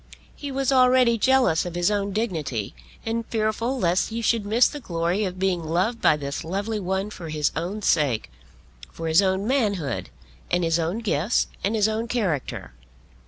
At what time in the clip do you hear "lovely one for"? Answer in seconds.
6.43-7.29